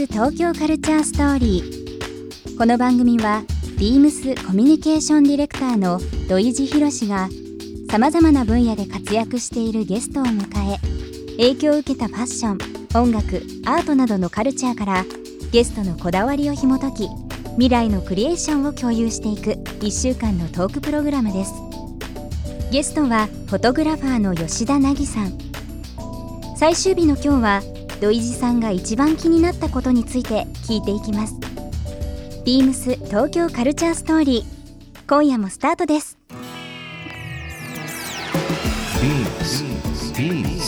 [0.00, 2.56] ス東京カルチャーストーリー。
[2.56, 3.42] この番組は
[3.78, 7.28] ビームスコミュニケーションディレクターの土井博志が
[7.90, 10.78] さまざまな分野で活躍しているゲストを迎え
[11.32, 12.58] 影響を受けたファッション
[12.98, 15.04] 音楽アートなどのカルチャーから
[15.52, 17.08] ゲストのこだわりを紐解き
[17.56, 21.52] 未来のクリエーションを共有していく1週間のトークプログラムです。
[22.72, 25.36] ゲストはフォトグラファーの吉田凪さん。
[26.56, 27.62] 最終日の今日は
[28.00, 31.34] 土井さんが一番気になったことについて聞いていきます
[32.44, 36.18] ビームス東京カルチャーストーリー今夜もスタートです
[40.20, 40.60] Beams.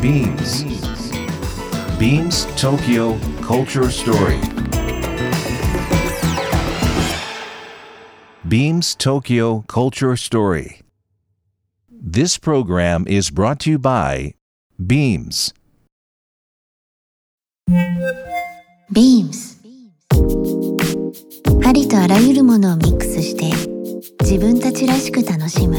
[0.00, 0.62] Beams.
[1.98, 4.38] Beams Tokyo Culture Story.
[8.46, 10.82] Beams Tokyo Culture Story.
[11.90, 14.34] This program is brought to you by
[14.78, 15.52] Beams.
[18.90, 19.58] Beams.
[21.66, 23.52] ありとあらゆるものをミックスして
[24.22, 25.76] 自分たちらしく楽しむ。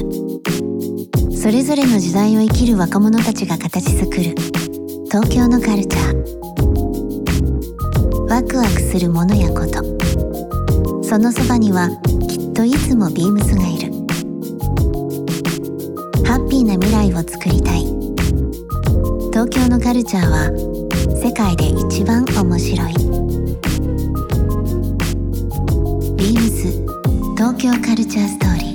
[1.35, 4.35] それぞれの時代を生きる若者たちが形作る。
[5.05, 6.15] 東京のカルチャー。
[8.29, 9.83] ワクワクするものやこと。
[11.03, 11.89] そのそばには
[12.27, 13.91] きっといつもビームスがいる。
[16.23, 17.79] ハッピーな未来をつくりたい。
[19.31, 20.68] 東京のカルチャーは
[21.39, 22.93] 界で一番面白い。
[26.17, 26.67] ビームス
[27.37, 28.69] 東京カルチャーストーリー。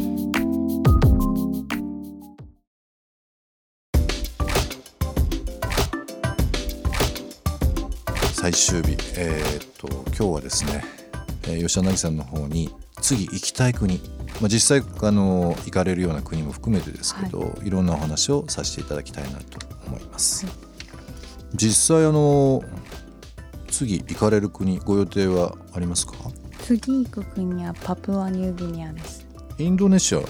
[8.32, 10.82] 最終日、えーっと今日はですね、
[11.42, 12.70] えー吉田凪さんの方に
[13.02, 13.98] 次行きたい国、
[14.40, 20.73] まあ、実際あの行かれるような国も含めてですけど、い、ろんなお話をさせていただきたいなと思います。
[21.54, 22.62] 実際あの
[23.68, 26.14] 次行かれる国ご予定はありますか？
[26.58, 29.26] 次行く国はパプアニューギニアです。
[29.58, 30.20] インドネシア、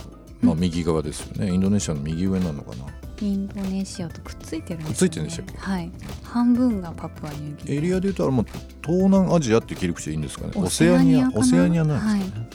[0.43, 2.84] まあ、右側ですよね、インドネシアの右上なのかな？
[3.21, 5.57] インドネシアとくっついてるんですよ、ね、くっついてるんでしたっけ？
[5.59, 5.91] はい。
[6.23, 7.81] 半分がパプアニューギニア。
[7.81, 8.47] エリアでいうとあれもう
[8.84, 10.53] 東南アジアって切り口でいいんですかね？
[10.57, 12.49] オセアニアオセアニアなんですかね、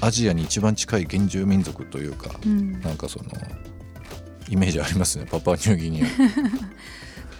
[0.00, 3.26] アジアに一番近い原住民族というか、うん、なんかその
[4.48, 5.26] イメージありますね。
[5.30, 6.06] パパニューギニア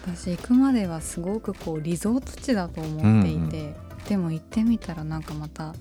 [0.06, 3.74] 私行くまではすごくこうリゾート地だと思っていて、
[4.08, 5.74] でも行ってみたらなんかまた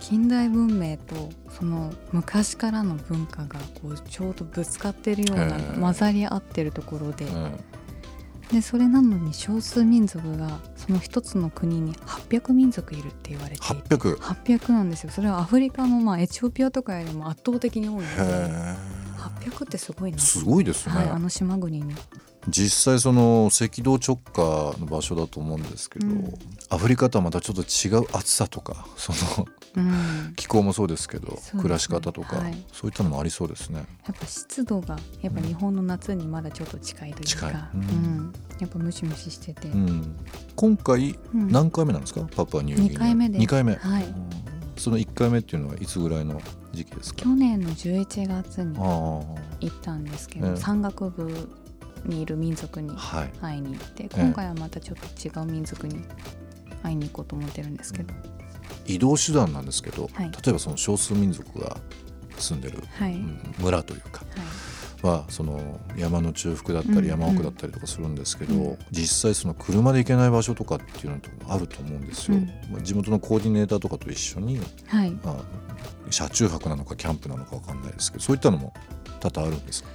[0.00, 7.60] 近代文明とその昔からの文化がこうちょうどぶつかってるような混ざり合ってるところで,、うん。
[8.52, 15.10] でそれなのに少数民族がその一つの国に800民族いるって言われていて800 800なんですよ。
[15.10, 18.76] それはアフリカのまあエチオピアとかよりも圧倒的に多いんですよへ
[19.16, 20.16] 800ってすごいな。
[20.16, 21.94] えすごいですね、はい、あの島国に
[22.48, 26.34] 実際その赤道直下の場所だと思うんですけど、うん。
[26.70, 29.46] アフリカとはまたちょっと違う暑さとか その
[29.76, 30.32] うん。
[30.36, 31.38] 気候もそうですけどね。
[31.58, 32.56] 暮らし方とか、はい。
[32.72, 33.84] そういったのもありそうですね。
[34.06, 38.32] やっぱ湿度がやっぱ日本の夏にまだちょっと近いというか、うんうん。
[38.58, 40.16] やっぱムシムシしてて、うん、
[40.54, 41.48] 今回うん。
[41.48, 42.92] 何回目なんですか、パプアニューギニア。
[42.92, 43.44] 二回目です。
[43.44, 44.04] 2回目、はい。
[44.04, 44.12] うん。
[44.78, 46.40] その1回目っていうのはいつぐらいの
[46.72, 47.22] 時期ですか？
[47.22, 48.80] 去年の11月にあ。
[48.80, 50.56] 行ったんですけど、ええ。
[50.56, 51.48] 山岳部
[52.06, 52.96] にいる民族に
[53.40, 56.04] 会いに行ってえ今回はまたちょっと違う民族に
[56.82, 58.14] 会いに行こうと思ってるんですけど、
[58.86, 60.30] 移動手段なんですけど、はい。
[60.30, 61.76] 例えばその少数民族が
[62.38, 64.46] 住んでる、はい、うん村というかはい。
[65.02, 68.78] はその山の中腹だったうんり山奥だったりとかするんですけど、うん。
[68.90, 72.46] 実際その車で行けない場所とかっていうのとあると思うんですよ、うん。
[72.70, 75.36] まあ地元のコーディネーターとかと一緒に、はい、まあ、
[76.10, 78.72] 車中泊なのかキャンプなのかわかんないですけどそういったのも
[79.20, 79.90] 多々あるんですか？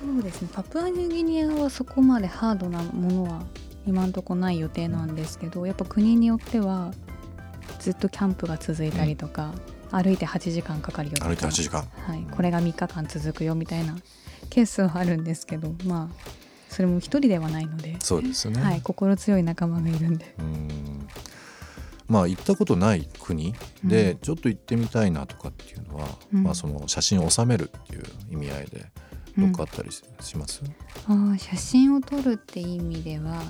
[0.00, 0.48] そうですね。
[0.52, 3.42] パプアニューギニアはそこまでハードなものは
[3.86, 6.92] 今んとこない予定なんですけどやっぱ国によっては
[7.78, 9.52] ずっとキャンプが続いたりとか、
[9.90, 11.82] 歩いて8時間かかるよとか歩いて8時間。
[11.82, 13.96] はい、これが3日間続くよみたいな
[14.50, 20.34] ケースはあるんですけどまあそれも一人ではないので、そうですよね、はい、心強い仲間がいるんで。
[20.38, 21.08] うん。
[22.08, 24.18] まあ行ったことない国でうん。
[24.18, 26.42] ちょっと行ってみたいなとかっていうのは、うん。
[26.42, 28.86] まあ、その写真を収めるっていう意味合いで
[29.38, 30.62] どっかあったりしします、
[31.06, 33.42] あー写真を撮るって意味では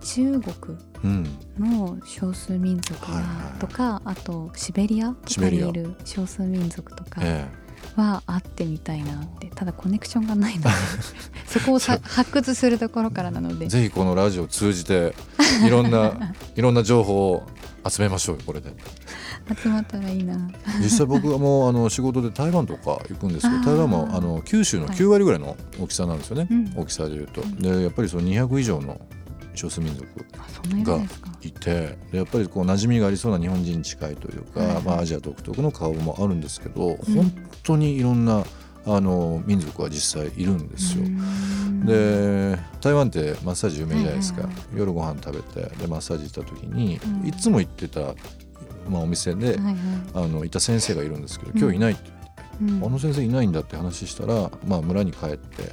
[0.00, 1.38] 中国うん。
[1.58, 3.58] の少数民族がはいはい。
[3.60, 5.12] とか、あとシベリア？
[5.12, 7.48] とかにいる少数民族とかえ
[7.96, 10.70] は会ってみたいなってただコネクションがないので
[11.46, 13.66] そこをさ発掘するところからなので。
[13.66, 15.14] え、ぜひこのラジオを通じて
[15.64, 17.46] いろんな いろんな情報を
[17.88, 18.72] 集めましょうよこれで
[19.62, 20.36] 集まったらいいな。
[20.80, 24.96] 実際僕はもうあの仕事で台湾とか行くんですけど台湾もあの九州のはい。
[24.96, 26.72] 9割ぐらいの大きさなんですよね、うん。
[26.76, 27.42] 大きさでいうと。
[27.60, 29.00] でやっぱりその200以上の
[29.54, 30.06] 少数民族
[30.38, 31.30] あそんな色ですか？
[31.42, 34.82] いてでやっぱりこう馴染みがありそうな日本人に近いというか、はい。
[34.82, 37.14] まあ、アジア独特の顔もあるんですけど、うん。
[37.14, 38.44] 本当にいろんな
[38.84, 41.04] あの民族は実際いるんですよ。
[41.04, 41.86] うん。
[41.86, 44.64] で台湾ってマッサージ有名じゃないですか、はいはい。
[44.76, 47.28] 夜ご飯食べてでマッサージ行った時に、うん。
[47.28, 48.14] いつも行ってた、
[48.88, 49.76] まあ、お店で、はいはい
[50.14, 52.22] あのいた先生がいるんですけど今日いないって言って、
[52.76, 55.72] うんあの先生いないんだって話したら、まあ、村に帰って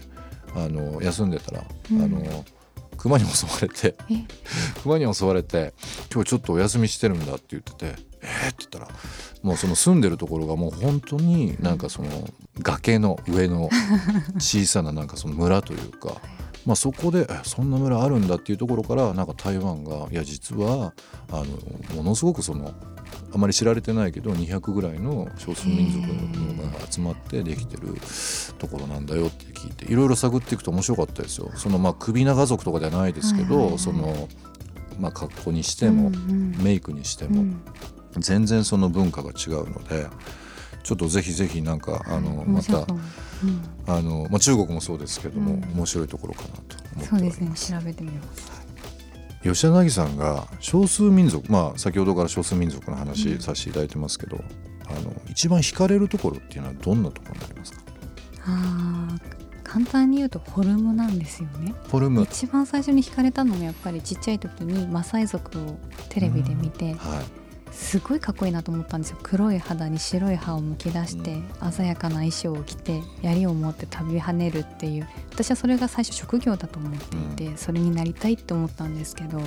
[0.55, 2.45] あの休んでたら、うんあの
[2.97, 4.25] 熊に襲われてえ？
[4.83, 5.73] 熊に襲われて
[6.13, 8.87] 「今日ちょっとお休みしてるんだ」って言ってて「えっ?」って言ったら
[9.41, 12.09] もうその住んでるところがもう本当になんかその
[12.59, 13.69] 崖の上の
[14.37, 16.21] 小さななんかその村というか。
[16.65, 20.93] まあ、そこでえそんな村あるんだっていうところからなんか台湾がいや実は
[21.31, 21.43] あ
[21.89, 22.73] のものすごくその
[23.33, 27.95] あまり知られてないけど200ぐらいの少数民族のが集まってできてる
[28.57, 31.51] ところなんだよって聞いていろいろ探っていくと面白かったですよ。
[31.55, 34.27] そのまあ首長族とかではないですけど、その
[34.99, 36.11] まあ格好にしても、
[36.63, 37.61] メイクにしても、うん。
[38.17, 40.07] 全然その文化が違うので
[40.89, 42.87] ちょっとぜひぜひなんかあのまた
[43.85, 45.61] あの、まあ、中国もそうですけども、うん。
[45.75, 46.53] 面白いところかなと
[46.95, 47.41] 思ってそうですね。
[47.41, 47.71] おります。
[47.71, 48.51] 調べてみます。
[49.43, 53.39] 吉田凪さんが少数民族まあ先ほどから少数民族の話うん。
[53.39, 54.43] させていただいてますけど、
[54.87, 57.81] あの一番惹かれるところっていうのはどんなところになりますか？
[58.47, 59.19] あー
[59.63, 61.75] 簡単に言うとフォルムなんですよね。
[61.89, 65.77] フォルム、一番最初に惹かれたのもやっぱりちっちゃい時にマサイ族を
[66.09, 67.23] テレビで見て、はい、
[67.71, 69.17] すごいかっこいいなと思ったんですよ。
[69.23, 75.07] 黒い肌に白い歯をむき出して、鮮やかな衣装を着て槍を持って旅跳ねるっていう。
[75.31, 79.41] 私はそれが最初職業だと思っていて、それになりたいって思ったんですけど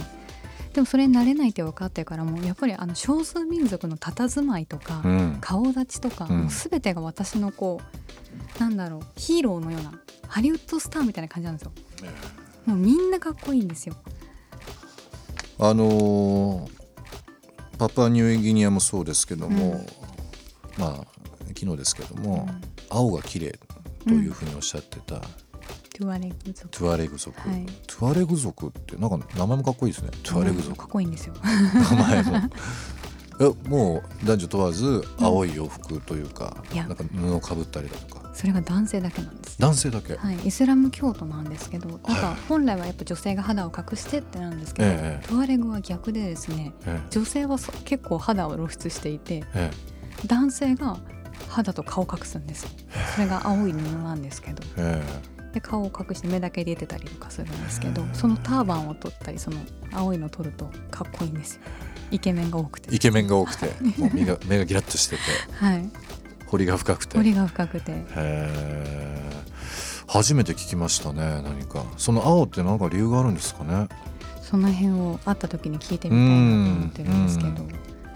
[0.73, 5.39] でもそれになれないって分かってからもうやっぱりあの少数民族の佇まいとか、うん。
[5.41, 6.39] 顔立ちとか、うん。
[6.43, 7.81] もう全てが私のこ
[8.57, 9.93] うなんだろうヒーローのような
[10.29, 11.73] ハリウッドスターみたいな感じなんですよ。
[12.65, 13.95] もうみんなかっこいいんですよ。
[15.59, 16.82] あのー
[17.83, 19.87] パプアニューギニアもそうですけども、うん。
[20.81, 21.07] まあ
[21.49, 22.49] 昨日ですけども、
[22.89, 23.59] 青が綺麗
[24.07, 26.69] というふうにおっしゃってた、トゥアレグ族。
[26.69, 27.67] トゥアレグ族、はい。
[27.89, 30.11] トゥアレグ族ってなんか名前もかっこいいですね。
[30.23, 31.35] トゥアレグか族っこいいんですよ。
[31.43, 32.51] 名前も
[33.43, 36.87] えもう男女問わず青い洋服というか、いや。
[36.87, 38.31] なんか布をかぶったりだとか。
[38.35, 39.61] それが男性だけなんです。
[39.61, 49.71] 男性だけ、はい、イスラム教徒なんですけど、なんはいか本来はやっぱ女性が肌を隠してってなんですけど、ええトゥアレグは逆でですね、え女性はそ結構肌を露出していて、え
[50.25, 50.27] え。
[50.27, 50.99] 男性が
[51.49, 52.71] 肌と顔を隠すんですよ。
[53.15, 55.03] それが青い布なんですけど、え
[55.53, 59.59] で顔を隠して目だけ出てたりとかするんですけど、そのターバンを取ったり、その
[59.93, 61.63] 青いの取るとかっこいいんですよ。
[62.11, 62.89] イケメンが多くて。
[62.93, 62.99] えイ。
[62.99, 63.67] ケメンが多くて
[63.99, 65.23] もう目が目がギラッとしてて。
[65.55, 65.89] はい、
[66.47, 67.17] 彫りが深くて。
[67.17, 67.93] 彫りが深くて。
[67.93, 69.33] へえ
[70.09, 71.85] 初めて聞きましたね何か。
[71.97, 73.89] その青って何か理由があるんですかね？
[74.43, 77.67] その辺を会った時に聞いてみたいなと思ってるんですけど、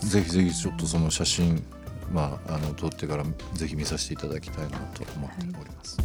[0.06, 1.64] ぜひぜひちょっとその写真
[2.12, 3.24] まああの撮ってから
[3.54, 5.98] ぜひ見させていただきたいなと思っております、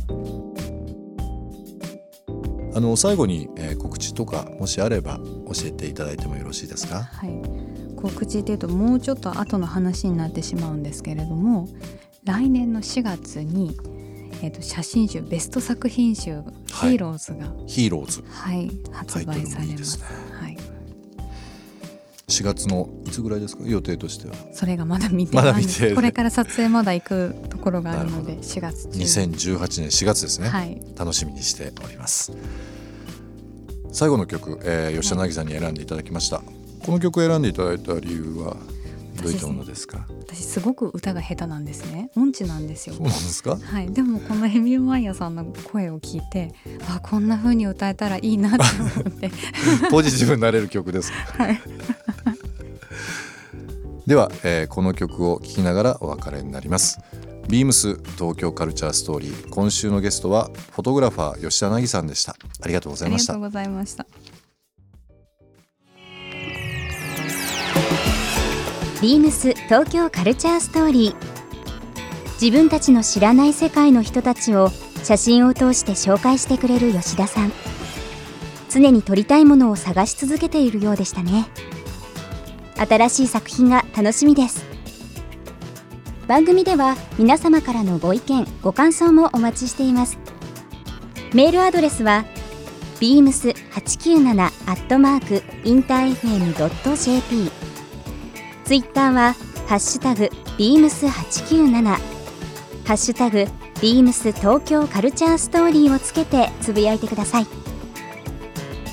[2.73, 7.03] あの最後に、えー告知とかもしあれば教えていただいてもよろしいですか？
[7.03, 7.31] はい、
[7.95, 11.67] 告知っていうともうちょっと後の話になってしまうんですけれども
[12.23, 13.77] 来年の4月に、
[14.41, 19.99] えー、と写真集ベスト作品集「ヒーローズが」ヒーローズはい発売されます
[22.31, 23.63] 4月のいつぐらいですか？
[23.65, 24.33] 予定としては。
[24.53, 28.99] それがまだ見てまだない未定でこれから撮影まだ行くところがあるのでなるほ4月中。
[28.99, 30.81] 2018年4月ですね、はい。
[30.97, 32.31] 楽しみにしております。
[33.91, 36.41] 最後の曲、えー吉田凪さんに選んでいただきました、
[36.85, 38.55] この曲を選んでいただいた理由は
[39.21, 40.07] どういったものですか？
[40.21, 42.09] 私すごく歌が下手なんですね。
[42.15, 42.95] 音痴なんですよ。
[42.95, 43.57] そうなんですか？
[43.61, 46.53] はい、でもこのエミル・マイヤさんの声を聞いて
[46.89, 49.29] あこんな風に歌えたらいいなって思って。
[49.91, 51.59] ポジティブになれる曲ですはい
[54.11, 56.99] では、えーこの曲を聴きながらお別れになります。
[57.47, 59.49] ビームス東京カルチャーストーリー。
[59.49, 62.35] 今週のゲストはフォトグラファー吉田凪さんでした。
[62.61, 63.31] ありがとうございました。
[63.31, 64.05] ありがとうございました。
[69.01, 71.15] ビームス東京カルチャーストーリー。
[72.33, 74.71] 自分たちの知らない世界の人たちを
[75.05, 77.53] 写真を通して紹介してくれる吉田さん。
[78.69, 81.47] 常に撮りたいものを探し続けているようでしたね
[82.87, 84.65] 新しい作品が楽しみです。
[86.27, 90.17] 番組では皆様からのご意見ご感想もお待ちしています。
[91.33, 92.25] メールアドレスは
[92.99, 97.51] beams897 アットマークインター FM.jp
[98.63, 99.33] ツイッターは、
[99.67, 101.99] ハッシュタグ、ビームス897、ハ
[102.85, 103.45] ッシュタグ、
[103.81, 107.47] ビームス東京カルチャーストーリーをつけてつぶやいてください。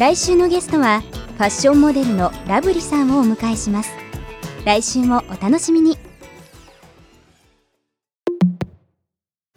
[0.01, 1.03] 来週のゲストは
[1.39, 3.93] ファッションモデルのラブリさんをお迎えします。
[4.65, 5.97] 来週もお楽しみに。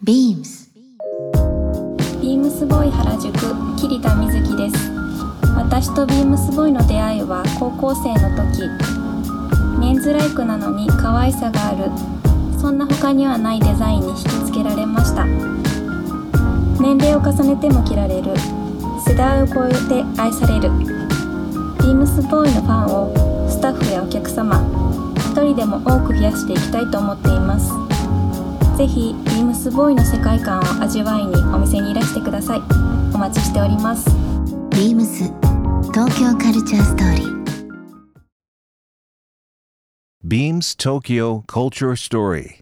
[0.04, 0.70] ビームス
[2.20, 3.32] ビームスボーイ原宿
[3.80, 4.92] 桐田瑞希です。
[5.56, 8.62] 私とビームスボーイの出会いは高校生の時。
[9.80, 11.90] メンズライクなのに可愛さがある。
[12.60, 15.24] そんな他にはないデザインに引きつけられました。
[16.80, 18.36] 年齢を重ねても着られる。
[19.04, 20.70] 世代を超えて愛される
[21.82, 24.62] ビームスボーイのファンをスタッフやお客様
[25.16, 27.72] 一人でも多く増やしていきたいと思っています
[28.78, 32.60] ぜひビームスボーイの世界観を味わいにお店にいらしてください
[33.12, 34.08] お待ちしております
[34.70, 35.24] ビームス
[35.92, 37.42] 東京カルチャーストーリー
[40.24, 42.60] Beams Tokyo Culture Story.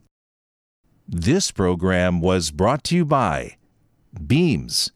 [1.06, 3.56] This program was brought to you by
[4.26, 4.90] Beams